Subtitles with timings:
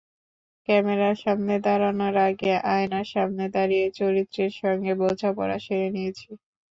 [0.67, 6.29] ক্যামেরার সামনে দাঁড়ানোর আগে আয়নার সামনে দাঁড়িয়ে চরিত্রের সঙ্গে বোঝাপড়া সেরে নিয়েছি।